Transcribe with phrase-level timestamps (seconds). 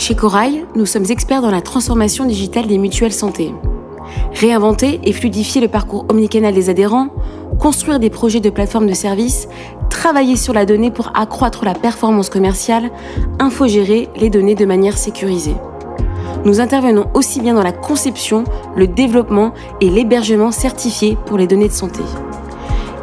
[0.00, 3.52] Chez Corail, nous sommes experts dans la transformation digitale des mutuelles santé.
[4.32, 7.08] Réinventer et fluidifier le parcours omnicanal des adhérents,
[7.58, 9.46] construire des projets de plateforme de services,
[9.90, 12.90] travailler sur la donnée pour accroître la performance commerciale,
[13.40, 15.56] infogérer les données de manière sécurisée.
[16.46, 18.44] Nous intervenons aussi bien dans la conception,
[18.76, 22.00] le développement et l'hébergement certifié pour les données de santé.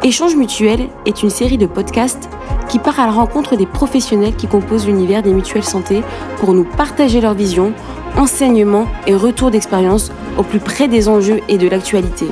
[0.02, 2.28] Échange mutuel est une série de podcasts
[2.68, 6.02] qui part à la rencontre des professionnels qui composent l'univers des mutuelles santé
[6.38, 7.72] pour nous partager leur vision,
[8.16, 12.26] enseignements et retours d'expérience au plus près des enjeux et de l'actualité.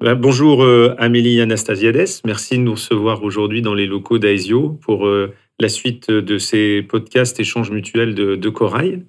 [0.00, 5.06] Ben, bonjour euh, Amélie Anastasiades, merci de nous recevoir aujourd'hui dans les locaux d'Aesio pour
[5.06, 9.04] euh, la suite de ces podcasts échanges mutuels de, Corail.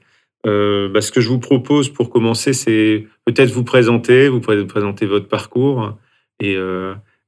[0.45, 5.05] Euh, ben, ce que je vous propose pour commencer, c'est peut-être vous présenter, vous présenter
[5.05, 5.98] votre parcours
[6.41, 6.58] et,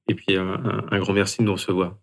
[0.07, 1.95] et puis un, grand merci de nous recevoir.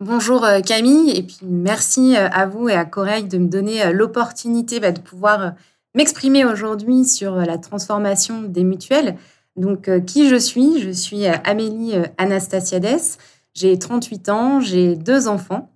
[0.00, 4.92] Bonjour Camille, et puis merci à vous et à Corail de me donner l'opportunité bah,
[4.92, 5.52] de pouvoir
[5.94, 9.16] m'exprimer aujourd'hui sur la transformation des mutuelles.
[9.56, 10.80] Donc, euh, qui je suis?
[10.80, 13.18] Je suis euh, Amélie euh, Anastasiades.
[13.54, 15.70] J'ai 38 ans, j'ai deux enfants.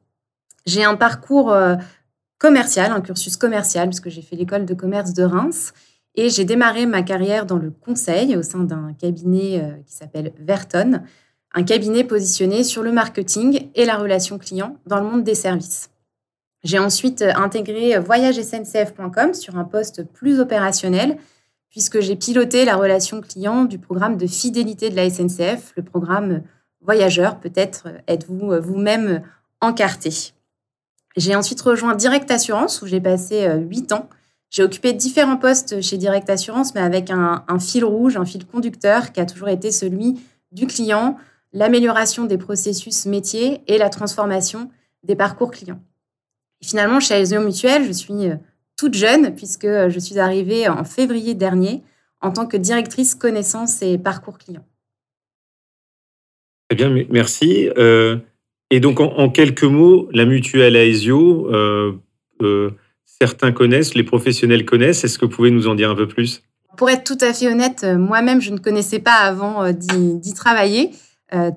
[0.64, 1.54] J'ai un parcours
[2.38, 5.74] commercial, un cursus commercial, puisque j'ai fait l'école de commerce de Reims.
[6.14, 11.02] Et j'ai démarré ma carrière dans le conseil au sein d'un cabinet qui s'appelle Verton,
[11.54, 15.90] un cabinet positionné sur le marketing et la relation client dans le monde des services.
[16.62, 21.16] J'ai ensuite intégré voyagesncf.com sur un poste plus opérationnel
[21.74, 26.42] puisque j'ai piloté la relation client du programme de fidélité de la SNCF, le programme
[26.80, 27.40] Voyageurs.
[27.40, 29.22] Peut-être êtes-vous euh, vous-même
[29.60, 30.32] encarté.
[31.16, 34.08] J'ai ensuite rejoint Direct Assurance, où j'ai passé euh, huit ans.
[34.50, 39.10] J'ai occupé différents postes chez Direct Assurance, mais avec un, fil rouge, un fil conducteur
[39.10, 40.20] qui a toujours été celui
[40.52, 41.16] du client,
[41.54, 44.70] l'amélioration des processus métiers et la transformation
[45.02, 45.80] des parcours clients.
[46.62, 48.36] finalement, chez Aesio Mutuel, je suis euh,
[48.76, 51.82] toute jeune, puisque je suis arrivée en février dernier
[52.20, 54.64] en tant que directrice connaissance et parcours client.
[56.68, 57.68] Très bien, merci.
[57.76, 58.16] Euh,
[58.70, 61.92] et donc, en, quelques mots, la mutuelle Aesio, euh,
[62.42, 62.70] euh,
[63.04, 65.04] certains connaissent, les professionnels connaissent.
[65.04, 66.42] Est-ce que vous pouvez nous en dire un peu plus?
[66.78, 70.90] Pour être tout à fait honnête, moi-même, je ne connaissais pas avant d'y travailler.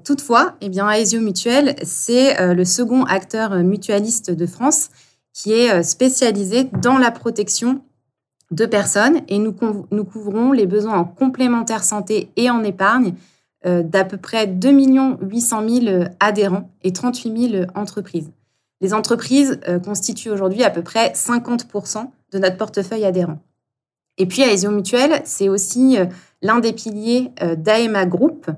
[0.04, 4.90] Toutefois, eh bien, Aesio Mutuel, c'est le second acteur mutualiste de France
[5.38, 7.82] qui est euh, spécialisé dans la protection
[8.50, 9.56] de personnes et nous,
[9.92, 13.14] nous couvrons les besoins en complémentaire santé et en épargne
[13.66, 14.72] euh, d'à peu près 2
[15.22, 18.32] 800 000 adhérents et 38 000 entreprises.
[18.82, 21.68] Les entreprises euh, constituent aujourd'hui à peu près 50
[22.32, 23.38] de notre portefeuille adhérent.
[24.18, 25.98] Et puis, Aesio Mutuel, c'est aussi
[26.42, 28.50] l'un des piliers d'AEMA Group,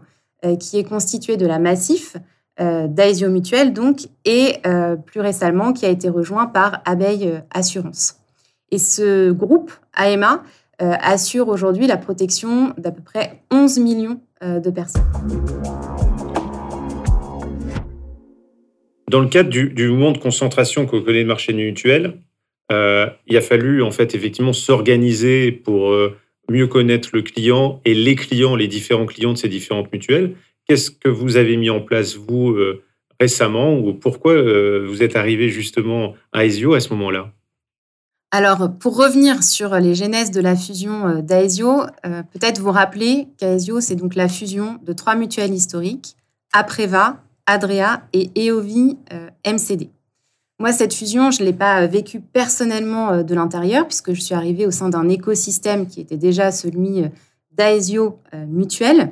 [0.59, 2.15] qui est constitué de la Massif,
[2.61, 7.39] euh, d'Aesio Mutuel, donc, et euh, plus récemment qui a été rejoint par Abeille euh,
[7.51, 8.17] Assurance.
[8.69, 10.43] Et ce groupe, AMA,
[10.81, 15.03] assure aujourd'hui la protection d'à peu près 11 millions de personnes.
[19.09, 22.21] Dans le cadre du, du mouvement de concentration que connaît le marché mutuel,
[22.69, 25.93] il a fallu en fait effectivement s'organiser pour
[26.49, 30.35] mieux connaître le client et les clients, les différents clients de ces différentes mutuelles.
[30.67, 32.83] Qu'est-ce que vous avez mis en place, vous, euh,
[33.19, 37.31] récemment, ou pourquoi euh, vous êtes arrivé justement à Aesio à ce moment-là?
[38.31, 43.81] Alors, pour revenir sur les genèses de la fusion euh, d'Aesio, peut-être vous rappeler qu'Aesio,
[43.81, 46.15] c'est donc la fusion de trois mutuelles historiques,
[46.53, 48.97] Apreva, Adrea et EOVI
[49.45, 49.89] MCD.
[50.59, 54.65] Moi, cette fusion, je ne l'ai pas vécue personnellement de l'intérieur, puisque je suis arrivée
[54.65, 57.05] au sein d'un écosystème qui était déjà celui
[57.51, 59.11] d'Aesio Mutuel,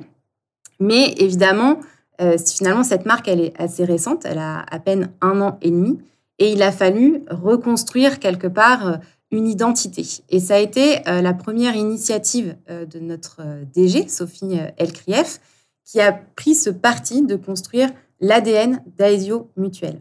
[0.80, 1.80] mais évidemment,
[2.22, 5.70] euh, finalement, cette marque, elle est assez récente, elle a à peine un an et
[5.70, 6.00] demi,
[6.40, 8.98] et il a fallu reconstruire quelque part euh,
[9.32, 10.06] une identité.
[10.30, 13.42] Et ça a été euh, la première initiative de notre
[13.74, 15.40] DG, Sophie Elkrief,
[15.84, 17.90] qui a pris ce parti de construire
[18.22, 20.00] l'ADN d'Aesio Mutuel.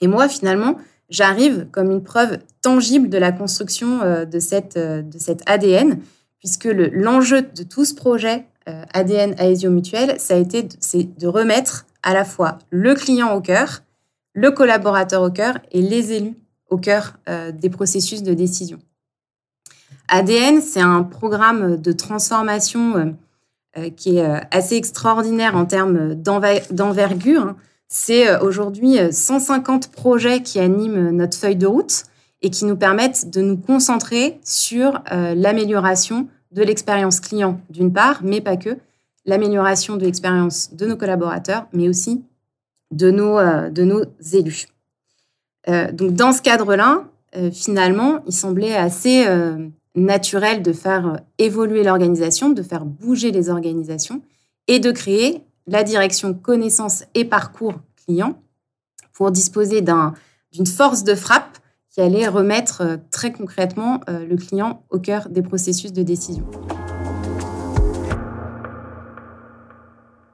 [0.00, 0.76] Et moi, finalement,
[1.08, 6.00] j'arrive comme une preuve tangible de la construction de, cette, de cet ADN,
[6.38, 11.86] puisque l'enjeu de tout ce projet euh, ADN Aesio Mutuel, ça a été de remettre
[12.02, 13.82] à la fois le client au cœur,
[14.34, 16.36] le collaborateur au cœur et les élus
[16.68, 18.78] au cœur euh, des processus de décision.
[20.08, 23.16] ADN, c'est un programme de transformation
[23.76, 27.54] euh, qui est assez extraordinaire en termes d'envergure.
[27.92, 32.04] C'est aujourd'hui 150 projets qui animent notre feuille de route
[32.40, 38.40] et qui nous permettent de nous concentrer sur l'amélioration de l'expérience client d'une part, mais
[38.40, 38.78] pas que,
[39.26, 42.22] l'amélioration de l'expérience de nos collaborateurs, mais aussi
[42.92, 44.68] de nos, euh, de nos élus.
[45.92, 47.04] donc dans ce cadre-là,
[47.52, 49.26] finalement, il semblait assez
[49.96, 54.22] naturel de faire évoluer l'organisation, de faire bouger les organisations
[54.68, 57.74] et de créer la direction connaissance et parcours
[58.06, 58.42] client
[59.12, 61.58] pour disposer d'une force de frappe
[61.90, 66.44] qui allait remettre euh, très concrètement euh, le client au cœur des processus de décision.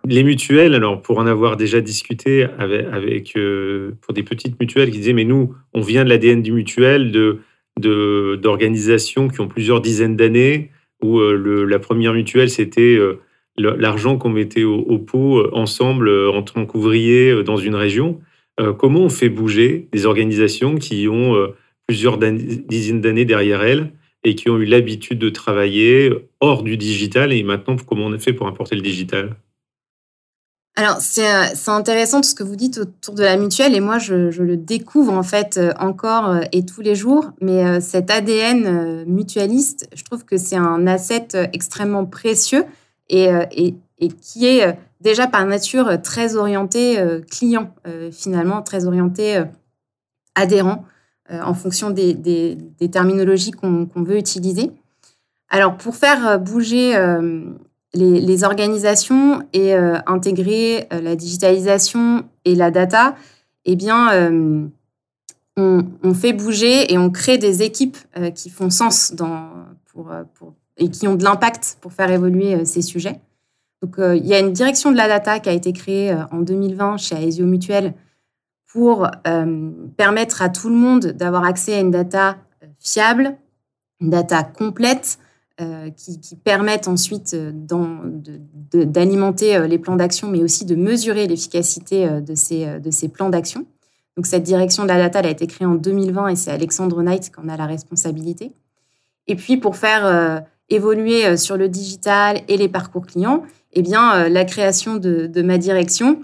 [0.05, 4.99] Les mutuelles, alors pour en avoir déjà discuté avec, euh, pour des petites mutuelles qui
[4.99, 7.41] disaient mais nous on vient de l'ADN du mutuel de
[7.79, 10.71] d'organisations qui ont plusieurs dizaines d'années
[11.03, 12.99] où la première mutuelle c'était
[13.59, 18.21] l'argent qu'on mettait au, pot ensemble en tant qu'ouvrier dans une région.
[18.59, 21.55] Euh, comment on fait bouger des organisations qui ont euh,
[21.87, 23.93] plusieurs dizaines d'années derrière elles
[24.25, 26.11] et qui ont eu l'habitude de travailler
[26.41, 29.37] hors du digital et maintenant comment on a fait pour importer le digital?
[30.79, 33.99] Alors, euh, c'est intéressant tout ce que vous dites autour de la mutuelle et moi,
[33.99, 37.31] je, le découvre en fait encore et tous les jours.
[37.41, 42.65] Mais cet ADN mutualiste, je trouve que c'est un asset extrêmement précieux
[43.09, 43.29] et,
[43.99, 49.43] et qui est déjà par nature euh, très orienté euh, client, euh, finalement, très orienté
[50.35, 50.85] adhérent
[51.29, 52.57] en fonction des,
[52.93, 54.71] terminologies qu'on veut utiliser.
[55.49, 56.95] Alors, pour faire bouger
[57.95, 63.17] les, organisations et intégrer la digitalisation et la data,
[63.65, 64.31] eh bien,
[65.57, 67.97] on, fait bouger et on crée des équipes
[68.37, 69.13] qui font sens
[69.87, 70.13] pour,
[70.77, 73.21] et qui ont de l'impact pour faire évoluer ces sujets.
[73.83, 76.25] Donc, euh, il y a une direction de la data qui a été créée euh,
[76.33, 77.95] en 2020 chez Aesio Mutuel
[78.73, 82.37] pour euh, permettre à tout le monde d'avoir accès à une data
[82.79, 83.37] fiable,
[84.01, 85.19] une data complète,
[85.97, 87.35] qui, permettent ensuite
[88.75, 93.65] d'alimenter les plans d'action, mais aussi de mesurer l'efficacité de ces, plans d'action.
[94.19, 97.33] Donc, cette direction de la data a été créée en 2020 et c'est Alexandre Knight
[97.33, 98.53] qui en a la responsabilité.
[99.29, 103.45] Et puis, pour faire évoluer sur le digital et les parcours clients,
[103.77, 106.23] eh bien, euh, la création de, ma direction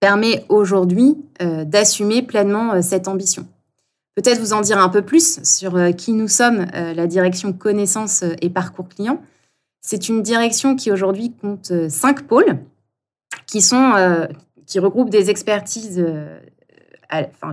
[0.00, 3.48] permet aujourd'hui euh, d'assumer pleinement euh, cette ambition.
[4.14, 8.48] Peut-être vous en dire un peu plus sur qui nous sommes, la direction connaissance et
[8.48, 9.20] parcours client.
[9.80, 12.60] C'est une direction qui aujourd'hui compte cinq pôles
[13.48, 13.92] qui, sont,
[14.66, 16.00] qui regroupent des expertises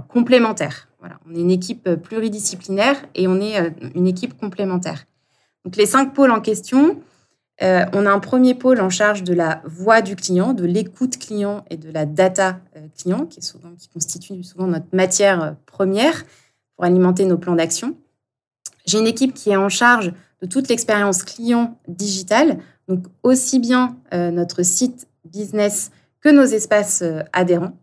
[0.07, 0.87] complémentaires.
[0.99, 1.15] Voilà.
[1.27, 5.05] On est une équipe pluridisciplinaire et on est une équipe complémentaire.
[5.75, 7.01] Les cinq pôles en question,
[7.61, 11.17] euh, on a un premier pôle en charge de la voix du client, de l'écoute
[11.19, 13.39] client et de la data euh, client, qui,
[13.93, 16.23] constitue souvent notre matière euh, première
[16.75, 17.95] pour alimenter nos plans d'action.
[18.85, 20.11] J'ai une équipe qui est en charge
[20.41, 27.77] de toute l'expérience client digitale, donc aussi bien notre site business que nos espaces adhérents.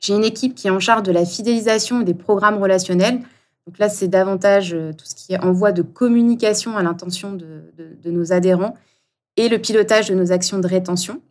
[0.00, 3.20] J'ai une équipe qui est en charge de la fidélisation des programmes relationnels,
[3.66, 7.62] donc là, c'est davantage euh, tout ce qui est envoi de communication à l'intention de,
[8.04, 8.74] nos adhérents
[9.36, 11.22] et le pilotage de nos actions de rétention.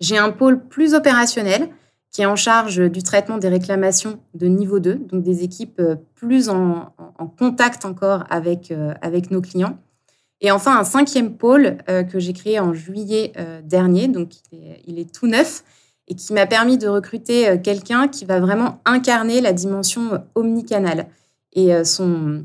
[0.00, 1.68] J'ai un pôle plus opérationnel
[2.10, 5.96] qui est en charge du traitement des réclamations de niveau 2, donc des équipes euh,
[6.14, 6.94] plus en,
[7.38, 9.78] contact encore avec, euh, avec nos clients.
[10.40, 13.32] Et enfin, un cinquième pôle que j'ai créé en juillet
[13.64, 15.64] dernier, donc il est tout neuf,
[16.06, 21.08] et qui m'a permis de recruter quelqu'un qui va vraiment incarner la dimension omnicanale.
[21.52, 22.44] Et euh, son,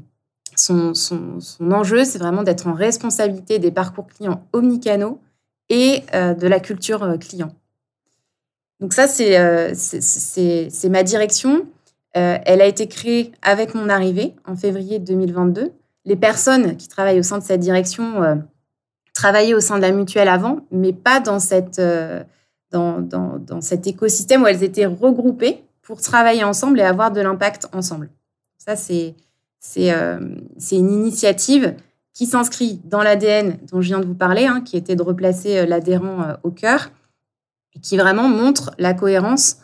[0.55, 5.19] son, son, enjeu, c'est vraiment d'être en responsabilité des parcours clients omnicanaux
[5.69, 7.53] et euh, de la culture euh, client.
[8.79, 11.65] Donc ça, c'est ma direction.
[12.13, 15.71] elle a été créée avec mon arrivée en février 2022.
[16.03, 18.43] Les personnes qui travaillent au sein de cette direction
[19.13, 21.79] travaillaient au sein de la mutuelle avant, mais pas dans, cette,
[22.71, 27.21] dans, dans, dans cet écosystème où elles étaient regroupées pour travailler ensemble et avoir de
[27.21, 28.09] l'impact ensemble.
[28.65, 28.75] Ça,
[29.77, 30.19] euh,
[30.57, 31.75] c'est une initiative
[32.13, 35.57] qui s'inscrit dans l'ADN dont je viens de vous parler, hein, qui était de replacer
[35.57, 36.91] euh, l'adhérent euh, au cœur,
[37.75, 39.57] et qui vraiment montre la cohérence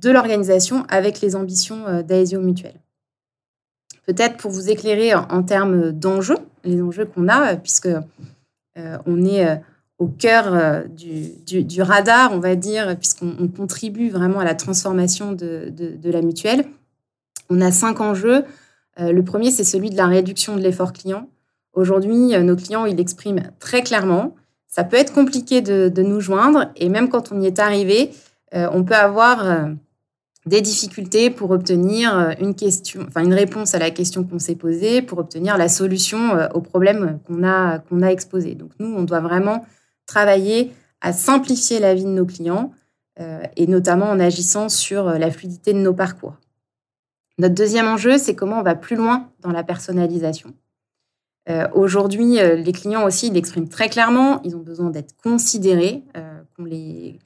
[0.00, 2.74] de l'organisation avec les ambitions d'Aesio Mutuel.
[4.06, 7.90] Peut-être pour vous éclairer en, termes d'enjeux, les enjeux qu'on a, puisque
[8.76, 9.60] on est
[9.98, 16.22] au cœur du, radar, on va dire, puisqu'on contribue vraiment à la transformation de la
[16.22, 16.64] mutuelle.
[17.50, 18.44] On a cinq enjeux.
[19.00, 21.28] Euh, le premier, c'est celui de la réduction de l'effort client.
[21.72, 24.36] Aujourd'hui, euh, nos clients, ils l'expriment très clairement.
[24.68, 28.12] Ça peut être compliqué de, nous joindre et même quand on y est arrivé,
[28.54, 29.68] euh, on peut avoir
[30.46, 35.68] des difficultés pour obtenir une réponse à la question qu'on s'est posée, pour obtenir la
[35.68, 38.54] solution au problème qu'on a exposé.
[38.54, 39.66] Donc nous, on doit vraiment
[40.06, 42.72] travailler à simplifier la vie de nos clients
[43.18, 46.39] et notamment en agissant sur la fluidité de nos parcours.
[47.40, 50.52] Notre deuxième enjeu, c'est comment on va plus loin dans la personnalisation.
[51.72, 56.04] Aujourd'hui, les clients aussi l'expriment très clairement, ils ont besoin d'être considérés,
[56.54, 57.18] qu'on les,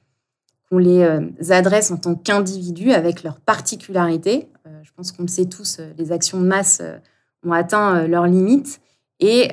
[0.69, 1.05] qu'on les
[1.49, 4.47] adresse en tant qu'individus avec leurs particularités.
[4.83, 6.81] je pense qu'on le sait tous, les actions de masse
[7.45, 8.79] ont atteint leurs limites.
[9.19, 9.49] Et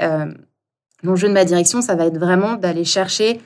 [1.02, 3.40] l'enjeu de ma direction, ça va être vraiment d'aller chercher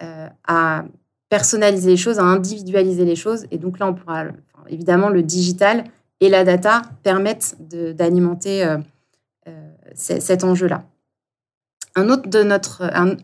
[0.00, 0.84] à
[1.28, 3.46] personnaliser les choses, à individualiser les choses.
[3.52, 4.24] Et donc là, on pourra,
[4.68, 5.84] évidemment, le digital
[6.20, 8.78] et la data permettent d'alimenter euh,
[9.48, 10.84] euh, cet enjeu-là.
[11.94, 13.16] Un autre de, notre, un,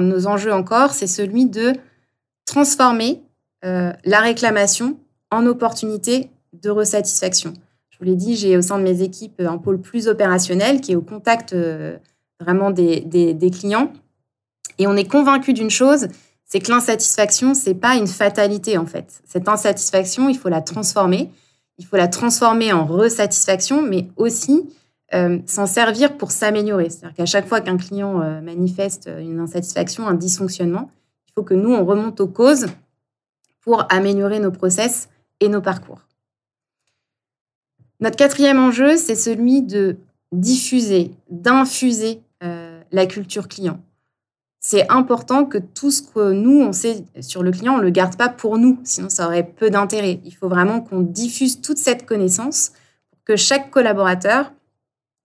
[0.00, 1.72] de nos enjeux encore, c'est celui de
[2.44, 3.22] transformer
[3.64, 4.98] euh, la réclamation
[5.30, 7.54] en opportunité de resatisfaction.
[7.90, 10.92] Je vous l'ai dit, j'ai au sein de mes équipes un pôle plus opérationnel qui
[10.92, 11.54] est au contact
[12.40, 13.92] vraiment des, des, des clients.
[14.78, 16.08] Et on est convaincu d'une chose,
[16.46, 19.22] c'est que l'insatisfaction, c'est pas une fatalité en fait.
[19.26, 21.30] Cette insatisfaction, il faut la transformer.
[21.80, 24.68] Il faut la transformer en resatisfaction, mais aussi
[25.14, 26.90] euh, s'en servir pour s'améliorer.
[26.90, 30.90] C'est-à-dire qu'à chaque fois qu'un client euh, manifeste une insatisfaction, un dysfonctionnement,
[31.26, 32.66] il faut que nous, on remonte aux causes
[33.62, 35.08] pour améliorer nos process
[35.40, 36.02] et nos parcours.
[37.98, 39.96] Notre quatrième enjeu, c'est celui de
[40.32, 43.80] diffuser, d'infuser euh, la culture client
[44.60, 47.90] c'est important que tout ce que nous, on sait sur le client, on ne le
[47.90, 50.20] garde pas pour nous, sinon ça aurait peu d'intérêt.
[50.24, 52.72] Il faut vraiment qu'on diffuse toute cette connaissance
[53.10, 54.52] pour que chaque collaborateur,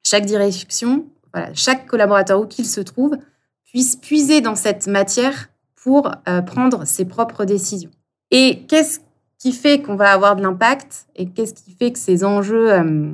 [0.05, 1.05] chaque direction,
[1.53, 3.17] chaque collaborateur où qu'il se trouve,
[3.65, 7.91] puisse puiser dans cette matière pour euh, prendre ses propres décisions.
[8.31, 9.01] Et qu'est-ce
[9.37, 12.71] qui fait qu'on va avoir de l'impact et qu'est-ce qui fait que ces enjeux...
[12.71, 13.11] Euh,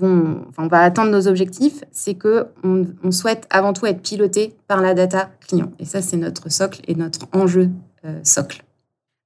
[0.00, 4.94] on va atteindre nos objectifs, c'est que on, souhaite avant tout être piloté par la
[4.94, 5.72] data client.
[5.78, 7.70] Et ça, c'est notre socle et notre enjeu
[8.04, 8.64] euh, socle.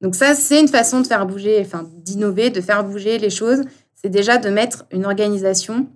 [0.00, 3.62] Donc ça, c'est une façon de faire bouger, enfin d'innover, de faire bouger les choses.
[3.94, 5.86] C'est déjà de mettre une organisation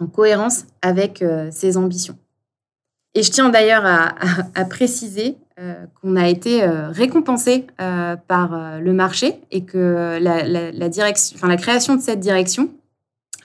[0.00, 2.16] en cohérence avec euh, ses ambitions.
[3.14, 9.64] Et je tiens d'ailleurs à, préciser euh, qu'on a été récompensé par le marché et
[9.64, 12.70] que la création de cette direction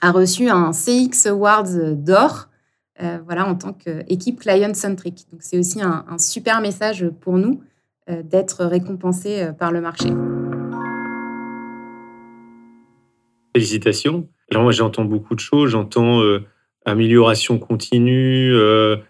[0.00, 2.48] a reçu un CX Awards d'or
[3.02, 5.26] euh, voilà, en tant qu'équipe client-centric.
[5.30, 7.62] Donc, c'est aussi un, super message pour nous
[8.08, 10.08] euh, d'être récompensé euh, par le marché.
[13.54, 14.28] Félicitations.
[14.50, 15.70] Alors, moi, j'entends beaucoup de choses.
[15.70, 16.22] J'entends
[16.84, 18.54] amélioration continue,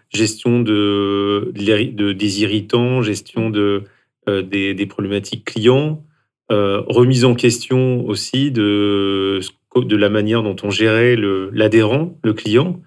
[0.09, 3.83] gestion de, de, des irritants, gestion de,
[4.25, 6.01] des, des, problématiques clients,
[6.49, 9.41] remise en question aussi de
[9.81, 11.15] de la manière dont on gérait
[11.51, 12.79] l'adhérent, le, client.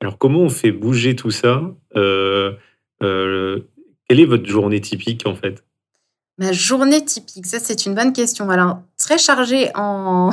[0.00, 2.52] Alors, comment on fait bouger tout ça euh,
[3.02, 3.60] euh,
[4.08, 5.64] Quelle est votre journée typique, en fait?
[6.38, 8.50] Ma journée typique, ça c'est une bonne question.
[8.50, 10.28] Alors très chargée en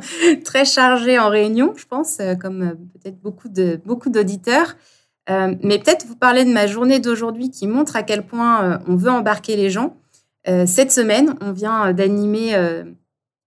[0.44, 3.48] très chargée en réunion, je pense, euh, comme peut-être beaucoup
[3.84, 4.76] beaucoup d'auditeurs.
[5.28, 9.10] mais peut-être vous parler de ma journée d'aujourd'hui qui montre à quel point on veut
[9.10, 9.96] embarquer les gens.
[10.46, 12.54] cette semaine, on vient d'animer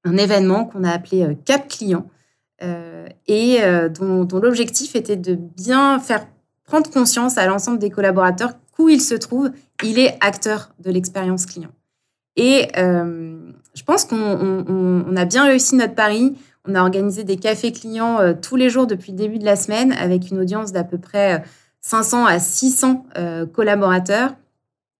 [0.04, 2.06] un événement qu'on a appelé euh, Cap Client
[2.64, 6.28] euh, et euh, dont, l'objectif était de bien faire
[6.64, 9.52] prendre conscience à l'ensemble des collaborateurs qu'où il se trouve,
[9.84, 11.72] il est acteur de l'expérience client.
[12.38, 16.38] Et je pense qu'on a bien réussi notre pari.
[16.66, 19.92] On a organisé des cafés clients tous les jours depuis le début de la semaine
[19.92, 21.44] avec une audience d'à peu près
[21.82, 23.06] 500 à 600
[23.54, 24.34] collaborateurs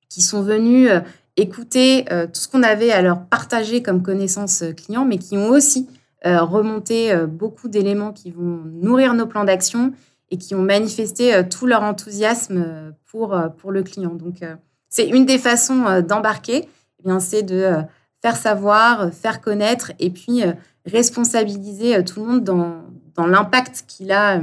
[0.10, 0.90] qui sont venus
[1.38, 5.38] écouter euh, tout ce qu'on avait à leur partager comme connaissances euh, clients, mais qui
[5.38, 5.90] ont aussi
[6.26, 9.94] euh, remonté beaucoup d'éléments qui vont nourrir nos plans d'action
[10.30, 14.14] et qui ont manifesté tout leur enthousiasme pour, pour le client.
[14.14, 14.42] Donc,
[14.88, 16.70] c'est une des façons d'embarquer,
[17.06, 17.74] eh c'est de
[18.22, 20.44] faire savoir, faire connaître et puis
[20.86, 22.84] responsabiliser tout le monde dans,
[23.16, 24.40] dans l'impact qu'il a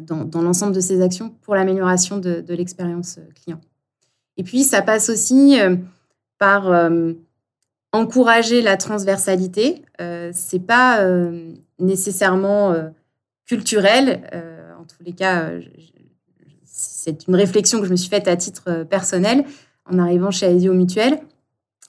[0.00, 3.60] dans, dans l'ensemble de ses actions pour l'amélioration de l'expérience client.
[4.38, 5.76] Et puis, ça passe aussi euh,
[6.38, 7.12] par euh,
[7.92, 9.82] encourager la transversalité.
[10.00, 11.04] Euh, c'est pas
[11.78, 12.74] nécessairement
[13.46, 14.22] culturel.
[14.78, 15.50] en tous les cas,
[16.64, 19.44] c'est une réflexion que je me suis faite à titre personnel
[19.90, 21.18] en arrivant chez Aesio Mutuel.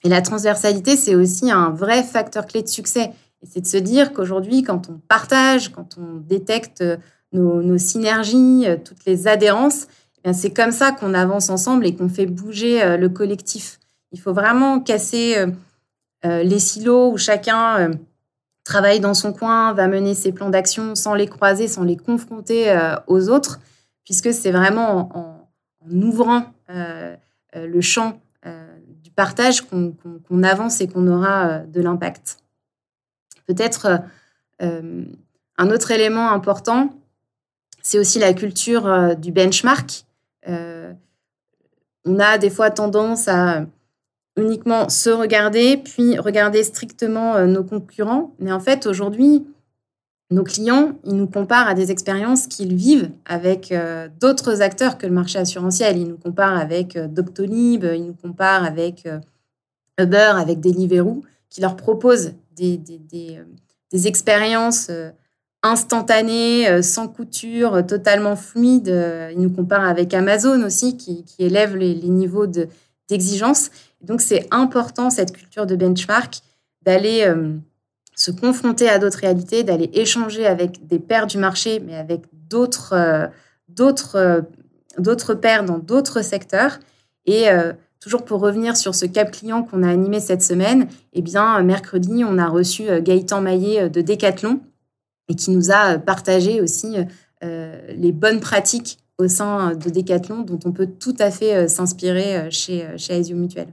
[0.02, 3.10] Et la transversalité, c'est aussi un vrai facteur clé de succès.
[3.42, 6.82] Et c'est de se dire qu'aujourd'hui, quand on partage, quand on détecte
[7.32, 9.86] nos, synergies, toutes les adhérences,
[10.32, 13.78] c'est comme ça qu'on avance ensemble et qu'on fait bouger euh, le collectif.
[14.12, 15.46] Il faut vraiment casser euh,
[16.24, 17.90] euh, les silos où chacun
[18.64, 22.78] travaille dans son coin, va mener ses plans d'action sans les croiser, sans les confronter
[23.06, 23.58] aux autres,
[24.04, 25.50] puisque c'est vraiment en,
[25.90, 28.20] ouvrant le champ
[29.02, 32.36] du partage qu'on avance et qu'on aura de l'impact.
[33.46, 34.02] Peut-être
[34.60, 36.90] Un autre élément important,
[37.82, 40.04] c'est aussi la culture du benchmark.
[40.46, 43.66] On a des fois tendance à
[44.36, 48.34] uniquement se regarder, puis regarder strictement nos concurrents.
[48.38, 49.44] Mais en fait, aujourd'hui,
[50.30, 55.06] nos clients, ils nous comparent à des expériences qu'ils vivent avec euh, d'autres acteurs que
[55.06, 55.98] le marché assurantiel.
[55.98, 59.18] Ils nous comparent avec euh, Doctolib, ils nous comparent avec euh,
[59.98, 62.80] Uber, avec Deliveroo, qui leur proposent des,
[63.92, 64.90] expériences
[65.62, 68.88] instantanées, sans couture, totalement fluides.
[69.32, 72.46] Ils nous comparent avec Amazon aussi, qui, élève les, niveaux
[73.08, 73.70] d'exigence.
[74.00, 76.40] Donc, c'est important, cette culture de benchmark,
[76.82, 77.26] d'aller
[78.20, 82.92] se confronter à d'autres réalités, d'aller échanger avec des pairs du marché, mais avec d'autres
[82.92, 84.42] euh,
[84.98, 86.78] euh, pairs dans d'autres secteurs.
[87.24, 91.22] Et euh, toujours pour revenir sur ce cap client qu'on a animé cette semaine, eh
[91.22, 94.60] bien, mercredi, on a reçu Gaëtan Maillet de Decathlon
[95.30, 96.96] et qui nous a partagé aussi
[97.40, 102.86] les bonnes pratiques au sein de Decathlon dont on peut tout à fait s'inspirer chez,
[102.98, 103.68] chez Aesio Mutuel.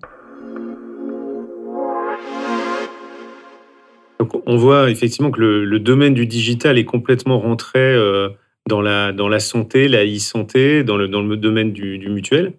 [4.46, 8.30] on voit effectivement que le, domaine du digital est complètement rentré euh,
[8.68, 12.54] dans, la, dans la santé, la e-santé, dans le, dans le domaine du, mutuel.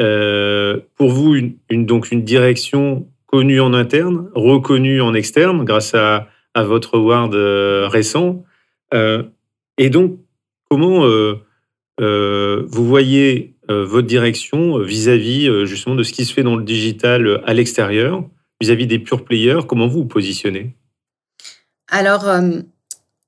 [0.00, 1.36] Euh, pour vous,
[1.70, 8.44] donc une direction connue en interne, reconnue en externe grâce à, votre award euh, récent.
[8.92, 10.18] et donc,
[10.70, 11.06] comment
[11.98, 17.42] vous voyez votre direction vis-à-vis -vis, justement de ce qui se fait dans le digital
[17.46, 18.24] à l'extérieur,
[18.60, 19.60] vis-à-vis des pure players?
[19.66, 20.76] Comment vous vous positionnez?
[21.92, 22.62] Alors, euh,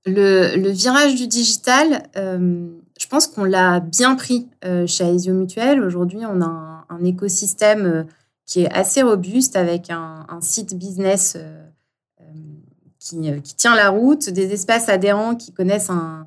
[0.06, 2.66] le, virage du digital, euh,
[2.98, 5.82] je pense qu'on l'a bien pris euh, chez Aesio Mutuel.
[5.82, 8.06] Aujourd'hui, on a un, écosystème
[8.46, 11.36] qui est assez robuste avec un, site business
[13.04, 16.26] qui, tient la route, des espaces adhérents qui connaissent un,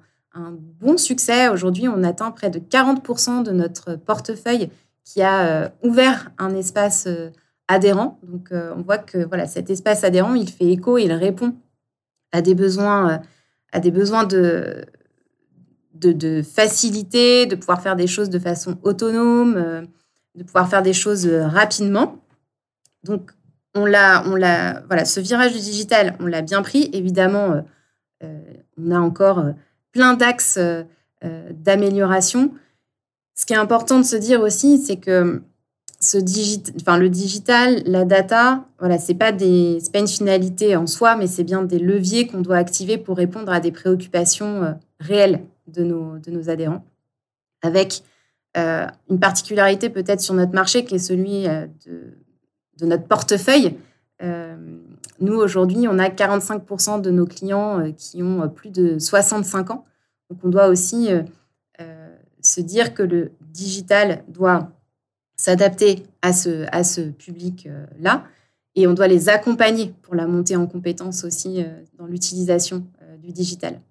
[0.80, 1.50] bon succès.
[1.50, 4.70] Aujourd'hui, on atteint près de 40% de notre portefeuille
[5.04, 7.08] qui a ouvert un espace
[7.68, 8.20] adhérent.
[8.22, 11.56] Donc, on voit que voilà, cet espace adhérent, il fait écho, il répond
[12.32, 13.18] à des besoins, euh,
[13.72, 14.86] à des besoins de,
[15.94, 19.82] de, facilité, de pouvoir faire des choses de façon autonome, euh,
[20.36, 22.24] de pouvoir faire des choses euh, rapidement.
[23.04, 23.32] Donc,
[23.76, 26.90] on l'a, on l'a, voilà, ce virage du digital, on l'a bien pris.
[26.94, 27.64] Évidemment,
[28.22, 29.44] on a encore
[29.92, 30.60] plein d'axes
[31.22, 32.54] d'amélioration.
[33.36, 35.44] Ce qui est important de se dire aussi, c'est que
[36.00, 36.18] ce
[36.98, 41.44] le digital, la data, voilà, c'est pas des, pas une finalité en soi, mais c'est
[41.44, 46.20] bien des leviers qu'on doit activer pour répondre à des préoccupations euh, réelles de nos,
[46.20, 46.86] de nos adhérents,
[47.62, 48.04] avec
[48.58, 52.14] euh, une particularité peut-être sur notre marché qui est celui euh, de,
[52.80, 53.78] de, notre portefeuille.
[55.20, 59.86] nous aujourd'hui, on a 45% de nos clients qui ont plus de 65 ans,
[60.30, 61.10] donc on doit aussi
[62.42, 64.72] se dire que le digital doit
[65.38, 68.24] s'adapter à ce, à ce public-là.
[68.76, 73.18] Et on doit les accompagner pour la montée en compétences aussi euh, dans l'utilisation euh,
[73.18, 73.82] du digital.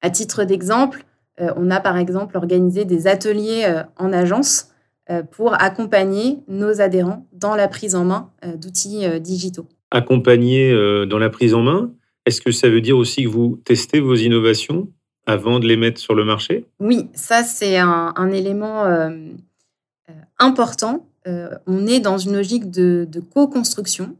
[0.00, 1.04] À titre d'exemple,
[1.40, 4.68] euh, on a par exemple organisé des ateliers en agence
[5.32, 9.66] pour accompagner nos adhérents dans la prise en main d'outils digitaux.
[9.90, 10.72] Accompagner
[11.06, 11.92] dans la prise en main,
[12.26, 14.88] est-ce que ça veut dire aussi que vous testez vos innovations
[15.26, 16.66] avant de les mettre sur le marché?
[16.80, 19.10] Oui, ça c'est un, un, élément euh,
[20.38, 21.06] important.
[21.26, 24.16] Euh, on est dans une logique de, co-construction.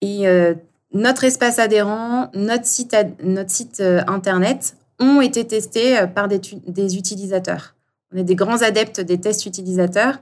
[0.00, 0.54] Et euh,
[0.92, 7.74] notre espace adhérent, notre site, notre site Internet ont été testés par des, des, utilisateurs.
[8.12, 10.18] On est des grands adeptes des tests utilisateurs,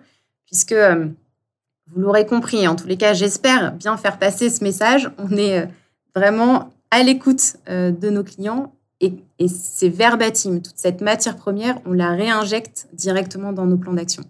[0.46, 5.10] puisque, vous l'aurez compris, en tous les cas, j'espère bien faire passer ce message.
[5.18, 5.68] On est
[6.14, 10.60] vraiment à l'écoute de nos clients et, et c'est verbatim.
[10.60, 14.24] Toute cette matière première, on la réinjecte directement dans nos plans d'action.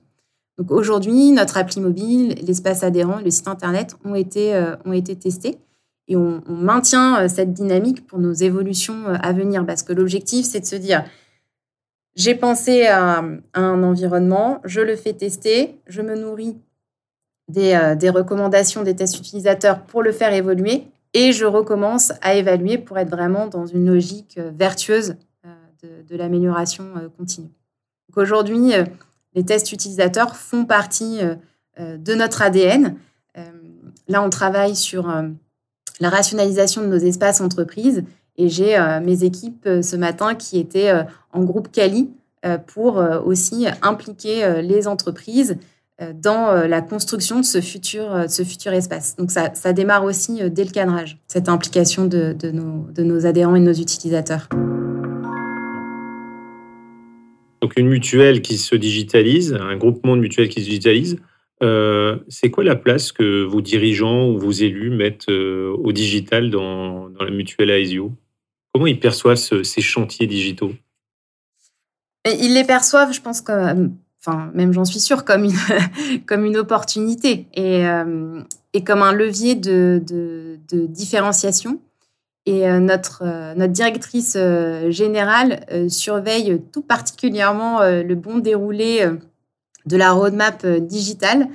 [0.58, 5.14] Donc aujourd'hui, notre appli mobile, l'espace adhérent, le site internet ont été, euh, ont été
[5.16, 5.58] testés
[6.08, 10.46] et on, maintient euh, cette dynamique pour nos évolutions euh, à venir parce que l'objectif,
[10.46, 11.04] c'est de se dire
[12.16, 13.22] j'ai pensé à,
[13.54, 16.56] un environnement, je le fais tester, je me nourris
[17.48, 22.78] des, des, recommandations des tests utilisateurs pour le faire évoluer et je recommence à évaluer
[22.78, 25.14] pour être vraiment dans une logique vertueuse
[25.82, 27.50] de, de l'amélioration continue.
[28.16, 28.72] Aujourd'hui,
[29.36, 31.36] les tests utilisateurs font partie euh,
[31.78, 32.96] euh, de notre ADN.
[33.36, 33.42] Euh,
[34.08, 35.14] là, on travaille sur
[36.00, 38.02] la rationalisation de nos espaces entreprises
[38.38, 40.92] et j'ai mes équipes ce matin qui étaient
[41.36, 42.10] en groupe Cali
[42.66, 45.56] pour aussi impliquer les entreprises
[46.14, 49.16] dans la construction de ce futur, ce futur espace.
[49.16, 52.36] Donc ça, démarre aussi dès le cadrage, cette implication de,
[53.02, 54.48] nos, adhérents et de nos utilisateurs.
[57.62, 61.18] Donc une mutuelle qui se digitalise, un groupement de mutuelles qui se digitalise,
[61.62, 66.50] euh, c'est quoi la place que vos dirigeants ou vos élus mettent euh, au digital
[66.50, 68.12] dans, la mutuelle AESIO?
[68.72, 70.72] Comment ils perçoivent ces chantiers digitaux?
[72.26, 73.42] Ils les perçoivent, je pense,
[74.54, 75.24] même j'en suis sûre,
[76.26, 81.80] comme une, opportunité et, euh, et comme un levier de, différenciation.
[82.48, 83.24] Et notre,
[83.56, 84.38] notre directrice
[84.88, 89.04] générale surveille tout particulièrement le bon déroulé
[89.86, 91.48] de la roadmap euh, digitale.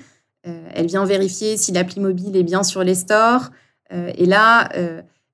[0.47, 3.51] Euh, elle vient vérifier si l'appli mobile est bien sur les stores.
[3.93, 4.69] Euh, et là,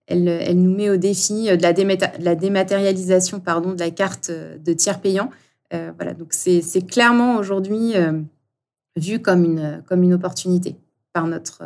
[0.07, 5.29] elle, nous met au défi de la, dématérialisation pardon, de la carte de tiers payant.
[5.71, 7.93] voilà, donc c'est clairement aujourd'hui
[8.95, 10.75] vu comme une, comme une opportunité
[11.13, 11.63] par notre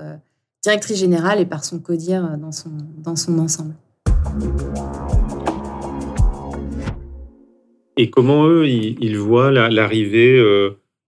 [0.64, 3.76] directrice générale et par son codir dans son, dans son ensemble.
[7.98, 10.40] Et comment eux, ils, voient l'arrivée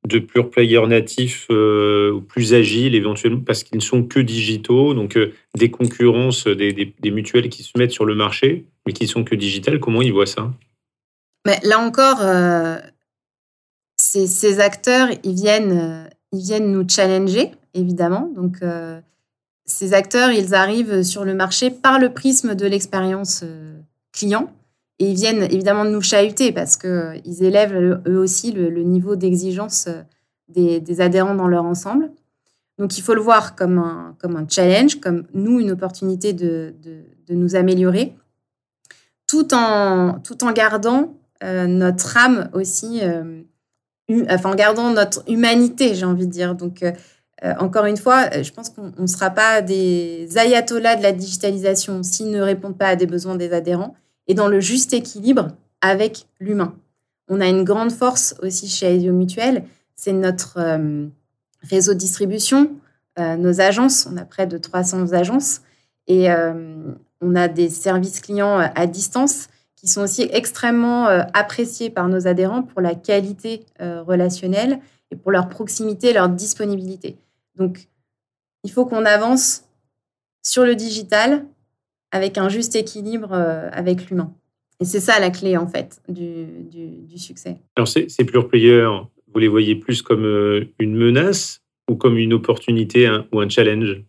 [0.08, 5.16] de pure players natifs euh, plus agiles éventuellement parce qu'ils ne sont que digitaux, donc
[5.16, 9.36] euh, des concurrences, des, mutuelles qui se mettent sur le marché, mais qui sont que
[9.36, 9.80] digitales.
[9.80, 10.52] Comment ils voient ça?
[11.46, 12.78] Mais Là encore, euh,
[13.98, 18.32] ces, acteurs, ils viennent, ils viennent nous challenger, évidemment.
[18.36, 18.58] Donc,
[19.66, 23.46] ces acteurs, ils arrivent sur le marché par le prisme de l'expérience
[24.12, 24.52] client.
[25.00, 29.88] Et ils viennent évidemment nous chahuter parce qu'ils euh, élèvent eux aussi le, niveau d'exigence
[29.88, 30.02] euh,
[30.50, 32.12] des, adhérents dans leur ensemble.
[32.78, 37.56] Donc il faut le voir comme un, challenge, comme nous, une opportunité de, de, nous
[37.56, 38.16] améliorer,
[39.28, 40.20] tout en,
[40.54, 43.02] gardant euh, notre âme aussi,
[44.30, 46.56] enfin en gardant notre humanité, j'ai envie de dire.
[46.56, 46.84] Donc
[47.60, 52.32] encore une fois, je pense qu'on ne sera pas des ayatollahs de la digitalisation s'ils
[52.32, 53.96] ne répondent pas à des besoins des adhérents
[54.28, 55.50] et dans le juste équilibre
[55.82, 56.76] avec l'humain.
[57.28, 61.08] On a une grande force aussi chez Aesio Mutuel, c'est notre euh,
[61.62, 62.72] réseau de distribution,
[63.20, 65.62] euh, nos agences, on a près de 300 agences,
[66.08, 72.08] et euh, on a des services clients à distance qui sont aussi extrêmement appréciés par
[72.08, 74.80] nos adhérents pour la qualité relationnelle
[75.12, 77.18] et pour leur proximité, leur disponibilité.
[77.56, 77.90] Donc,
[78.64, 79.64] il faut qu'on avance
[80.42, 81.46] sur le digital
[82.14, 84.34] avec un juste équilibre euh, avec l'humain.
[84.80, 87.58] Et c'est ça la clé, en fait, du, du, succès.
[87.76, 88.88] Alors, ces, ces pure players,
[89.34, 94.04] vous les voyez plus comme euh, une menace ou comme une opportunité ou un challenge?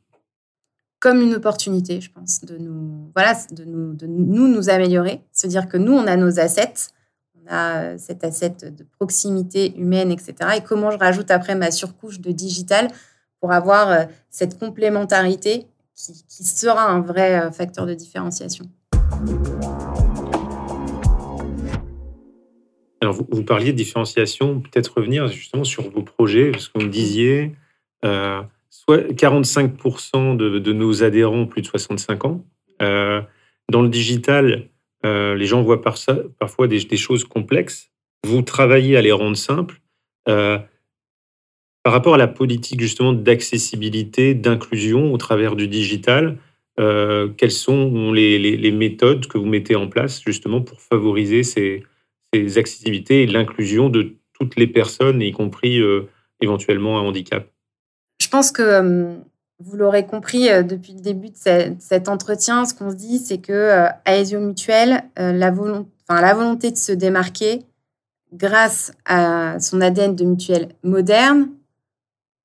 [1.01, 5.21] Comme une opportunité, je pense, de nous, voilà, de nous, de nous, nous améliorer.
[5.33, 6.89] Se dire que nous, on a nos assets,
[7.43, 10.35] on a euh, cet asset de proximité humaine, etc.
[10.59, 12.89] Et comment je rajoute après ma surcouche de digital
[13.41, 18.67] pour avoir cette complémentarité qui, sera un vrai euh, facteur de différenciation.
[23.01, 26.91] Alors, vous, parliez de différenciation, peut-être revenir justement sur vos projets, parce que vous me
[26.91, 27.55] disiez,
[28.05, 32.45] euh, soit 45% de, nos adhérents plus de 65 ans.
[32.83, 33.21] Euh,
[33.71, 34.69] dans le digital,
[35.05, 37.91] les gens voient parfois des, choses complexes.
[38.25, 39.83] Vous travaillez à les rendre simples.
[41.85, 46.39] Par rapport à la politique justement d'accessibilité, d'inclusion au travers du digital,
[46.81, 51.85] euh, quelles sont les, méthodes que vous mettez en place justement pour favoriser ces,
[52.57, 56.09] accessibilités et l'inclusion de toutes les personnes, y compris euh,
[56.41, 57.47] éventuellement un handicap?
[58.19, 59.17] Je pense que euh,
[59.61, 63.89] vous l'aurez compris depuis le début de cet entretien, ce qu'on se dit, c'est que
[64.07, 65.53] Aesio Mutuel, la,
[66.09, 67.61] la volonté de se démarquer
[68.33, 71.51] grâce à son ADN de mutuelle moderne,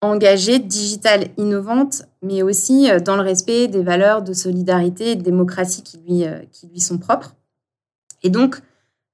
[0.02, 5.22] engagée, digitale, innovante, mais aussi euh, dans le respect des valeurs de solidarité et de
[5.22, 7.36] démocratie qui lui, euh, qui lui sont propres.
[8.24, 8.62] Et donc,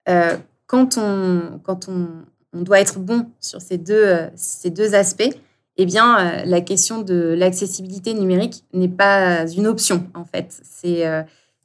[0.10, 2.08] euh, quand, on, quand on,
[2.54, 5.36] on, doit être bon sur ces deux, ces deux aspects,
[5.78, 10.62] eh bien, la question de l'accessibilité numérique n'est pas une option, en fait.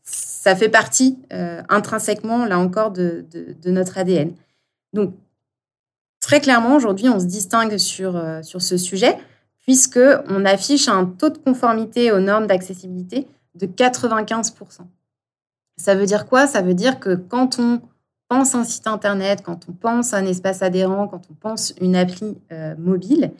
[0.03, 4.33] Ça fait partie intrinsèquement, là encore, de, de, de notre ADN.
[4.93, 5.15] Donc,
[6.31, 9.19] Très clairement, aujourd'hui, on se distingue sur, euh, sur ce sujet,
[9.59, 14.83] puisqu'on affiche un taux de conformité aux normes d'accessibilité de 95%.
[15.77, 16.47] Ça veut dire quoi?
[16.47, 17.81] Ça veut dire que quand on
[18.29, 22.38] pense un site Internet, quand on pense un espace adhérent, quand on pense une appli
[22.53, 23.33] euh, mobile,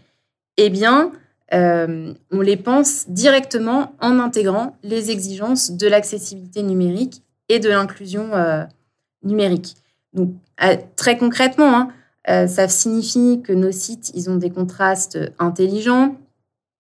[0.57, 1.13] eh bien,
[1.55, 8.31] euh, on les pense directement en intégrant les exigences de l'accessibilité numérique et de l'inclusion
[9.23, 9.77] numérique.
[10.13, 10.33] Donc,
[10.97, 11.89] très concrètement, hein,
[12.29, 16.17] euh, ça signifie que nos sites, ils ont des contrastes intelligents,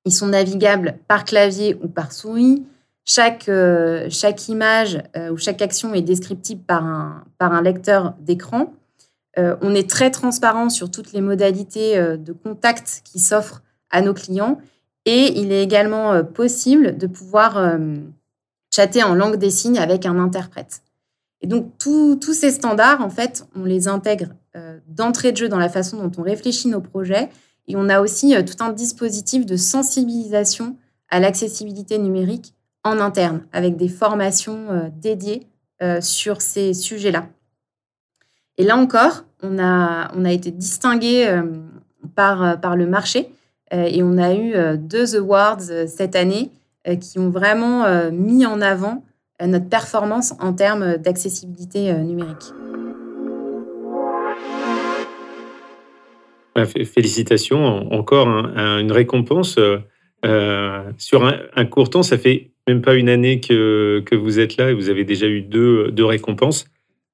[0.04, 2.64] ils sont navigables par clavier ou par souris.
[3.04, 8.14] Chaque, euh, chaque image euh, ou chaque action est descriptible par un, par un lecteur
[8.20, 8.72] d'écran.
[9.36, 14.60] on est très transparent sur toutes les modalités de contact qui s'offrent à nos clients
[15.06, 17.78] et il est également possible de pouvoir
[18.74, 20.82] chatter en langue des signes avec un interprète.
[21.40, 24.34] Et donc, tous ces standards, en fait, on les intègre
[24.88, 27.28] d'entrée de jeu dans la façon dont on réfléchit nos projets.
[27.68, 30.76] Et on a aussi tout un dispositif de sensibilisation
[31.08, 35.46] à l'accessibilité numérique en interne, avec des formations dédiées
[36.00, 37.28] sur ces sujets-là.
[38.60, 41.42] Et là encore, on a, on a été distingué euh,
[42.14, 43.32] par, euh, par le marché
[43.72, 46.50] euh, et on a eu deux awards cette année
[47.00, 49.04] qui ont vraiment mis en avant
[49.42, 52.52] notre performance en termes d'accessibilité numérique.
[56.54, 59.58] Bah, félicitations, encore une récompense.
[60.98, 64.70] sur un, court temps, ça fait même pas une année que, que vous êtes là
[64.70, 66.66] et vous avez déjà eu deux, deux récompenses.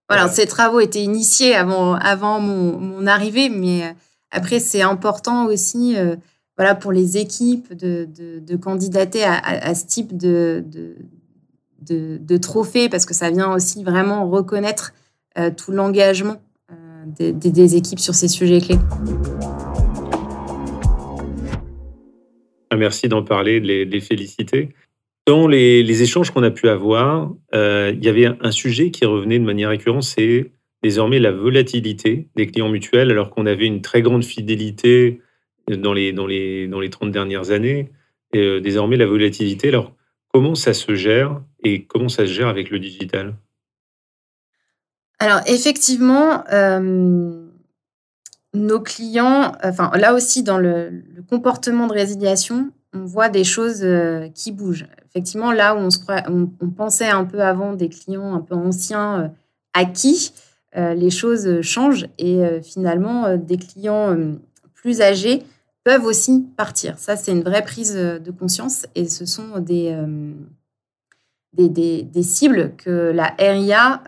[0.09, 3.93] Voilà, ces travaux étaient initiés avant, avant mon, arrivée, mais euh,
[4.31, 6.15] après, c'est important aussi euh,
[6.57, 8.09] voilà, pour les équipes de,
[8.41, 10.65] de, candidater à, ce type de,
[11.81, 14.95] de, de, trophée, parce que ça vient aussi vraiment reconnaître
[15.39, 16.37] euh, tout l'engagement
[17.19, 18.79] des, équipes sur ces sujets clés.
[22.71, 24.71] Ah, merci d'en parler, de les féliciter.
[25.27, 29.41] Dans les, échanges qu'on a pu avoir, euh, il y avait un sujet qui revenait
[29.41, 30.53] de manière récurrente, c'est
[30.85, 35.21] désormais la volatilité des clients mutuels, alors qu'on avait une très grande fidélité
[35.69, 37.91] dans les, dans les, dans les 30 dernières années.
[38.33, 39.97] Et, euh, désormais, la volatilité, alors
[40.33, 43.35] comment ça se gère et comment ça se gère avec le digital?
[45.19, 47.47] Alors, effectivement, euh,
[48.53, 53.85] nos clients, enfin là aussi dans le, comportement de résiliation, on voit des choses
[54.35, 55.89] qui bougent effectivement, là où
[56.61, 59.29] on, pensait un peu avant des clients un peu anciens euh,
[59.73, 60.33] acquis,
[60.77, 64.15] euh, les choses changent et euh, finalement, des clients
[64.75, 65.43] plus âgés
[65.85, 66.99] peuvent aussi partir.
[66.99, 69.97] Ça, c'est une vraie prise de conscience et ce sont des,
[71.55, 74.03] des, cibles que la RIA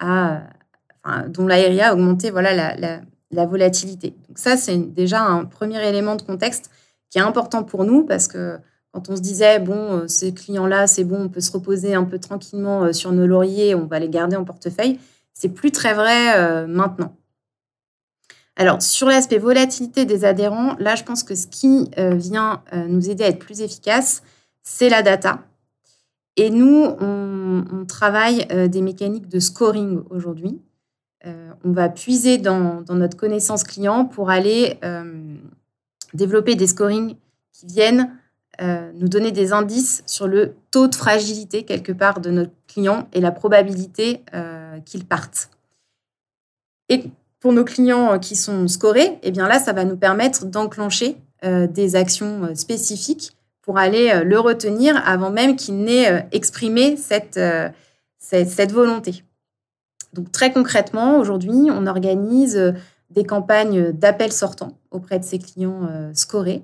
[0.00, 3.00] dont la RIA a augmenté voilà, la,
[3.34, 4.14] la volatilité.
[4.28, 6.70] Donc ça, c'est déjà un premier élément de contexte
[7.10, 8.58] qui est important pour nous parce que
[8.92, 12.04] quand on se disait, bon, euh, ces clients-là, c'est bon, on peut se reposer un
[12.04, 15.00] peu tranquillement euh, sur nos lauriers, on va les garder en portefeuille,
[15.32, 17.16] c'est plus très vrai euh, maintenant.
[18.56, 23.24] Alors, sur l'aspect volatilité des adhérents, là, je pense que ce qui vient nous aider
[23.24, 24.22] à être plus efficace,
[24.62, 25.40] c'est la data.
[26.36, 30.60] Et nous, on, travaille des mécaniques de scoring aujourd'hui.
[31.24, 34.78] on va puiser dans, notre connaissance client pour aller
[36.14, 37.16] développer des scorings
[37.52, 38.10] qui viennent
[38.60, 43.08] euh, nous donner des indices sur le taux de fragilité quelque part de notre client
[43.12, 45.50] et la probabilité euh, qu'ils partent.
[46.88, 47.04] Et
[47.40, 51.66] pour nos clients qui sont scorés, eh bien là, ça va nous permettre d'enclencher euh,
[51.66, 53.33] des actions spécifiques
[53.64, 57.40] pour aller le retenir avant même qu'il n'ait exprimé cette,
[58.18, 59.24] cette, cette, volonté.
[60.12, 62.74] Donc très concrètement, aujourd'hui, on organise
[63.08, 66.62] des campagnes d'appels sortants auprès de ces clients scorés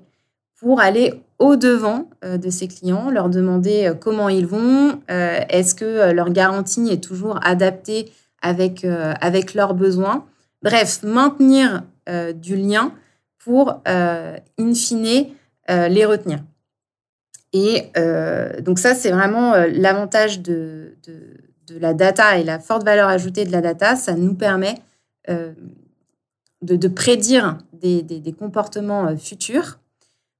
[0.61, 5.73] pour aller au-devant euh, de ses clients, leur demander euh, comment ils vont, euh, est-ce
[5.73, 8.11] que leur garantie est toujours adaptée
[8.43, 10.25] avec, avec leurs besoins.
[10.63, 11.83] Bref, maintenir
[12.33, 12.91] du lien
[13.37, 15.27] pour, in fine,
[15.69, 16.39] les retenir.
[17.53, 17.91] Et
[18.61, 23.51] donc ça, c'est vraiment l'avantage de, de, la data et la forte valeur ajoutée de
[23.51, 23.97] la data.
[23.97, 24.75] Ça nous permet
[25.27, 25.55] de,
[26.61, 29.81] de, prédire des, des, comportements futurs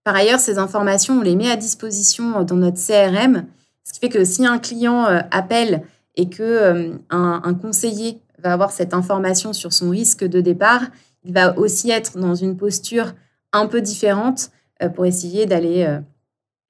[0.03, 3.45] par ailleurs, ces informations, on les met à disposition dans notre CRM,
[3.83, 5.83] ce qui fait que si un client euh, appelle
[6.15, 10.81] et que euh, un, conseiller va avoir cette information sur son risque de départ,
[11.23, 13.13] il va aussi être dans une posture
[13.53, 14.49] un peu différente
[14.81, 15.99] euh, pour essayer d'aller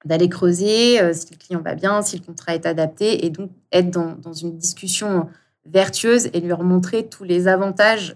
[0.04, 3.90] d'aller creuser si le client va bien, si le contrat est adapté, et donc être
[3.90, 5.28] dans, dans une discussion
[5.64, 8.14] vertueuse et lui remontrer tous les avantages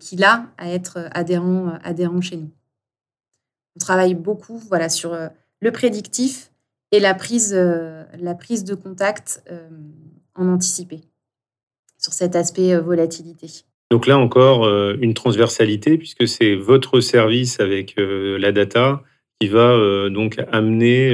[0.00, 2.50] qu'il a à être adhérent, adhérent chez nous.
[3.76, 5.28] On travaille beaucoup voilà, sur euh,
[5.60, 6.50] le prédictif
[6.90, 9.68] et la prise, euh, la prise de contact euh,
[10.34, 11.00] en anticipé
[11.98, 13.46] sur cet aspect volatilité.
[13.90, 14.66] Donc là encore,
[15.00, 19.02] une transversalité, puisque c'est votre service avec la data
[19.42, 21.12] qui va donc amener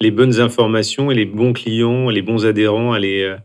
[0.00, 3.36] les bonnes informations et les bons clients, les bons adhérents à les,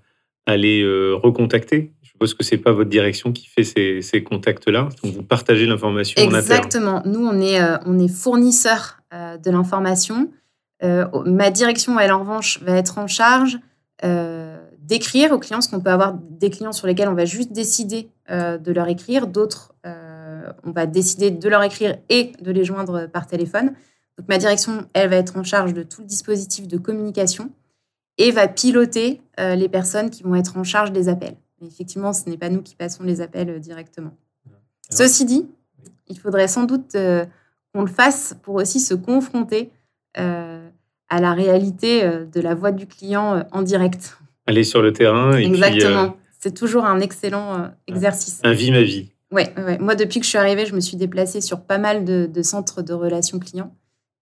[0.46, 0.84] à les
[1.14, 4.90] recontacter suppose que c'est pas votre direction qui fait ces, contacts-là.
[5.04, 6.22] Donc vous partagez l'information.
[6.22, 7.02] Exactement.
[7.06, 10.30] Nous, on est, euh, on est fournisseur euh, de l'information.
[10.84, 13.60] Euh, ma direction, elle, en revanche, va être en charge
[14.80, 18.10] d'écrire aux clients, parce qu'on peut avoir des clients sur lesquels on va juste décider
[18.30, 23.28] de leur écrire, d'autres, on va décider de leur écrire et de les joindre par
[23.28, 23.72] téléphone.
[24.18, 27.52] Donc ma direction, elle va être en charge de tout le dispositif de communication
[28.18, 31.36] et va piloter les personnes qui vont être en charge des appels.
[31.60, 34.16] Mais effectivement, ce n'est pas nous qui passons les appels directement.
[34.92, 35.48] Ceci dit,
[36.08, 39.72] il faudrait sans doute qu'on le fasse pour aussi se confronter
[40.14, 44.20] à la réalité de la voix du client en direct.
[44.46, 45.36] Aller sur le terrain.
[45.36, 46.16] Et Exactement.
[46.40, 48.42] C'est toujours un excellent exercice.
[48.44, 49.14] Un vie ma vie.
[49.34, 49.80] Oui, ouais.
[49.80, 52.82] moi depuis que je suis arrivée, je me suis déplacée sur pas mal de, centres
[52.82, 53.74] de relations clients.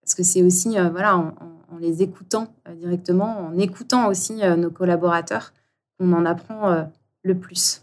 [0.02, 1.34] Parce que c'est aussi, voilà, en,
[1.80, 5.52] les écoutant directement, en écoutant aussi nos collaborateurs,
[5.98, 6.86] on en apprend
[7.22, 7.82] le plus.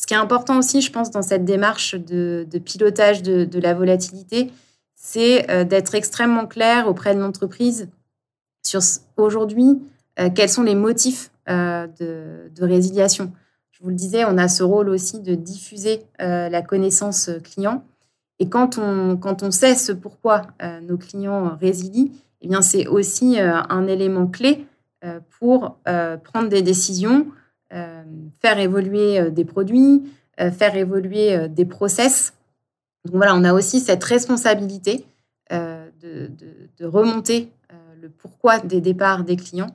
[0.00, 4.50] Ce qui est important aussi, je pense, dans cette démarche de, pilotage de, la volatilité,
[4.94, 7.90] c'est euh, d'être extrêmement clair auprès de l'entreprise
[8.62, 8.80] sur
[9.18, 9.82] aujourd'hui
[10.18, 13.30] euh, quels sont les motifs euh, de, résiliation.
[13.72, 17.84] Je vous le disais, on a ce rôle aussi de diffuser la connaissance client.
[18.40, 20.42] Et quand on, quand on sait ce pourquoi
[20.82, 22.08] nos clients résilient,
[22.40, 24.66] eh bien c'est aussi un élément clé
[25.38, 25.78] pour
[26.24, 27.26] prendre des décisions
[27.72, 28.02] euh,
[28.42, 30.02] faire évoluer euh, des produits,
[30.40, 32.34] euh, faire évoluer des process.
[33.04, 35.04] Donc voilà, on a aussi cette responsabilité
[35.50, 36.30] de,
[36.78, 37.50] de, remonter
[38.00, 39.74] le pourquoi des départs des clients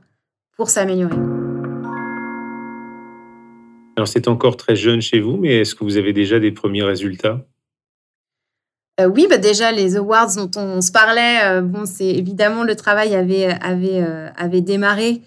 [0.56, 1.16] pour s'améliorer.
[3.98, 6.84] Alors c'est encore très jeune chez vous, mais est-ce que vous avez déjà des premiers
[6.84, 7.46] résultats?
[9.00, 13.48] Oui, bah déjà les awards dont on se parlait, bon, c'est évidemment le travail avait
[13.62, 14.02] avait
[14.38, 15.22] avait démarré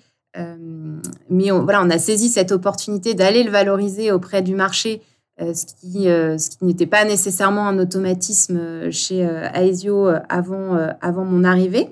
[1.30, 5.02] mais on, voilà, on a saisi cette opportunité d'aller le valoriser auprès du marché,
[5.40, 9.20] euh, ce qui, euh, ce qui n'était pas nécessairement un automatisme euh, chez
[9.54, 11.90] Aesio avant, avant mon arrivée.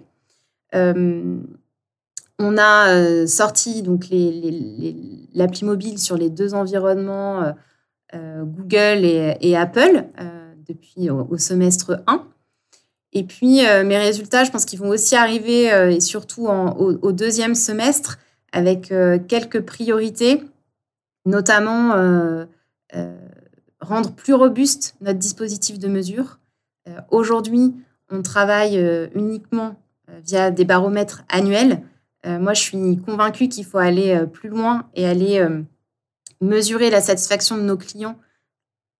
[2.38, 7.54] on a sorti donc l'appli mobile sur les deux environnements
[8.12, 10.04] Google et, Apple
[10.68, 12.26] depuis au, semestre 1.
[13.12, 18.18] Et puis, mes résultats, je pense qu'ils vont aussi arriver, et surtout au, deuxième semestre,
[18.56, 20.42] avec euh, quelques priorités,
[21.26, 22.46] notamment euh,
[22.94, 23.14] euh,
[23.80, 26.38] rendre plus robuste notre dispositif de mesure.
[27.10, 27.74] Aujourd'hui,
[28.10, 28.78] on travaille
[29.12, 29.74] uniquement
[30.22, 31.82] via des baromètres annuels.
[32.24, 35.44] moi, je suis convaincue qu'il faut aller plus loin et aller
[36.40, 38.16] mesurer la satisfaction de nos clients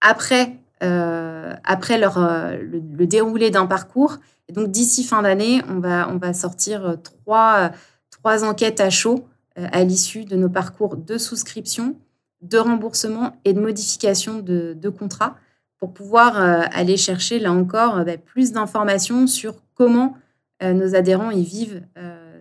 [0.01, 4.19] après, après leur, le, déroulé d'un parcours.
[4.53, 7.71] Donc, d'ici fin d'année, on va, on va sortir trois,
[8.11, 9.27] trois enquêtes à chaud
[9.59, 11.97] euh, à l'issue de nos parcours de souscription,
[12.43, 15.37] de remboursement et de modification de, de contrats
[15.79, 20.17] pour pouvoir euh, aller chercher, là encore, euh, bah, plus d'informations sur comment
[20.63, 21.83] nos adhérents y vivent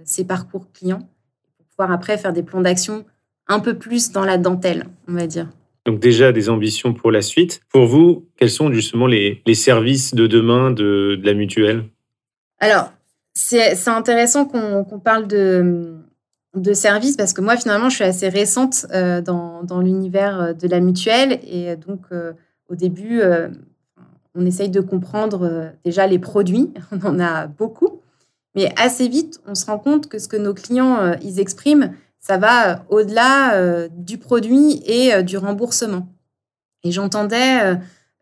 [0.06, 1.02] ces parcours clients,
[1.58, 3.04] pour pouvoir après faire des plans d'action
[3.50, 5.50] un peu plus dans la dentelle, on va dire.
[5.86, 7.62] Donc déjà des ambitions pour la suite.
[7.72, 11.86] Pour vous, quels sont justement les, services de demain de, la mutuelle?
[12.60, 12.92] Alors,
[13.34, 15.94] c'est intéressant qu'on parle de,
[16.74, 20.70] services parce que moi finalement je suis assez récente euh, dans, dans l'univers euh, de
[20.70, 22.32] la mutuelle et donc euh,
[22.70, 23.22] au début
[24.36, 28.00] on essaye de comprendre déjà les produits, on en a beaucoup,
[28.56, 31.94] mais assez vite on se rend compte que ce que nos clients ils expriment,
[32.26, 36.08] ça va au-delà du produit et du remboursement.
[36.84, 37.78] Et j'entendais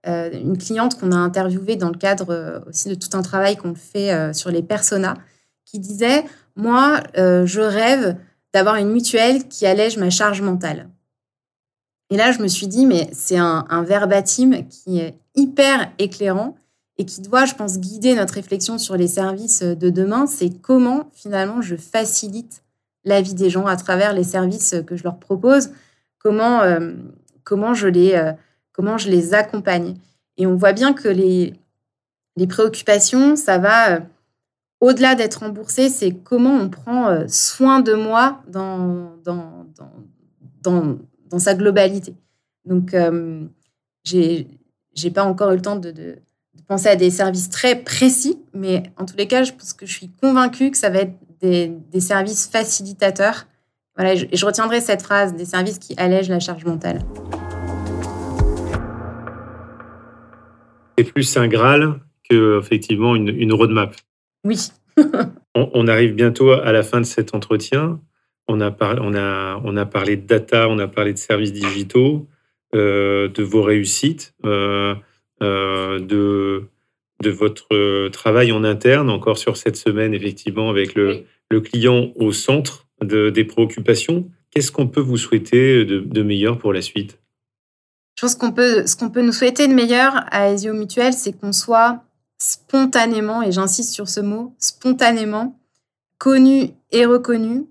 [0.06, 4.34] une cliente qu'on a interviewée dans le cadre aussi de tout un travail qu'on fait
[4.34, 5.16] sur les personas
[5.66, 8.18] qui disait moi, euh, je rêve
[8.54, 10.90] d'avoir une mutuelle qui allège ma charge mentale.
[12.10, 16.56] Et là, je me suis dit, mais c'est un, verbatim qui est hyper éclairant
[16.98, 20.28] et qui doit, je pense, guider notre réflexion sur les services de demain.
[20.28, 22.63] C'est comment, finalement, je facilite
[23.06, 25.72] la vie des gens à travers les services que je leur propose,
[26.20, 26.94] comment, euh,
[27.44, 28.34] comment, je, les, euh,
[28.72, 29.96] comment je les accompagne.
[30.38, 31.54] Et on voit bien que les,
[32.38, 34.02] les préoccupations, ça va
[34.84, 39.66] au-delà d'être remboursé, c'est comment on prend euh, soin de moi dans, dans,
[40.62, 40.98] dans,
[41.30, 42.16] dans, sa globalité.
[42.66, 43.46] Donc, euh,
[44.04, 44.48] j'ai
[44.94, 46.18] j'ai pas encore eu le temps de, de,
[46.68, 49.94] penser à des services très précis, mais en tous les cas, je pense que je
[49.94, 51.14] suis convaincue que ça va être
[51.44, 53.46] des, des services facilitateurs.
[53.96, 57.00] Voilà, et je, retiendrai cette phrase, des services qui allègent la charge mentale.
[60.98, 63.96] C'est plus un Graal que effectivement une, une roadmap.
[64.44, 64.70] Oui.
[65.56, 68.00] on, arrive bientôt à la fin de cet entretien.
[68.48, 72.28] On a, on a, on a parlé de data, on a parlé de services digitaux,
[72.76, 74.96] euh, de vos réussites, euh,
[75.42, 76.68] euh, de,
[77.24, 82.32] de votre travail en interne, encore sur cette semaine, effectivement, avec le, le client au
[82.32, 84.30] centre de, des préoccupations.
[84.52, 87.20] qu'est-ce qu'on peut vous souhaiter de, meilleur pour la suite?
[88.16, 91.34] Je pense qu'on peut, ce qu'on peut nous souhaiter de meilleur à Aesio Mutuel, c'est
[91.34, 92.04] qu'on soit
[92.38, 95.60] spontanément, et j'insiste sur ce mot, spontanément
[96.18, 97.66] connu et reconnu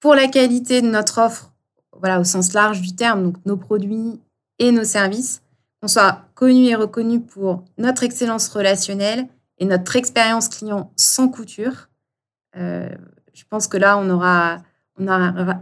[0.00, 1.52] pour la qualité de notre offre,
[1.98, 4.20] voilà, au sens large du terme, donc nos produits
[4.58, 5.42] et nos services,
[5.84, 9.26] qu'on soit connu et reconnu pour notre excellence relationnelle
[9.58, 11.90] et notre expérience client sans couture.
[12.56, 12.88] Euh,
[13.34, 14.56] je pense que là, on aura,
[14.98, 15.04] on,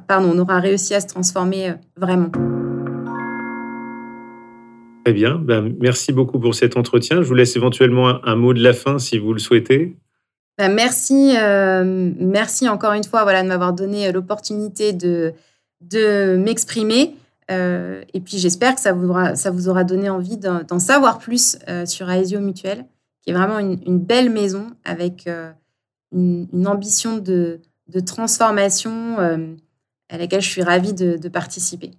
[0.07, 2.31] pardon, on aura réussi à se transformer euh, vraiment.
[5.05, 5.41] Très bien.
[5.41, 7.21] Ben, merci beaucoup pour cet entretien.
[7.23, 9.97] Je vous laisse éventuellement un, mot de la fin si vous le souhaitez.
[10.57, 15.33] Ben, merci, euh, merci encore une fois voilà, de m'avoir donné l'opportunité de,
[15.81, 17.17] de m'exprimer.
[17.51, 21.19] Euh, et puis j'espère que ça vous, aura, ça vous aura donné envie d'en savoir
[21.19, 22.87] plus sur Aesio Mutuel,
[23.23, 25.29] qui est vraiment une, belle maison avec
[26.13, 27.61] une, ambition de,
[28.07, 29.19] transformation
[30.09, 31.91] à laquelle je suis ravie de participer.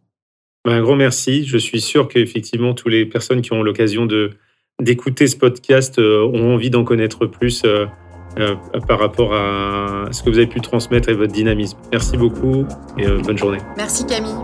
[0.65, 1.45] Un grand merci.
[1.45, 4.07] Je suis sûr qu'effectivement, toutes les personnes qui ont l'occasion
[4.81, 7.85] d'écouter ce podcast euh, ont envie d'en connaître plus euh,
[8.39, 8.55] euh,
[8.87, 11.77] par rapport à ce que vous avez pu transmettre et votre dynamisme.
[11.91, 12.65] Merci beaucoup
[12.97, 13.59] et bonne journée.
[13.77, 14.35] Merci Camille.